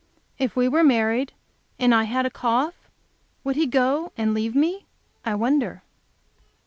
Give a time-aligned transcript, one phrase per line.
[0.39, 1.31] If we were married,
[1.77, 2.89] and I had a cough,
[3.43, 4.87] would he go and leave me,
[5.23, 5.83] I wonder?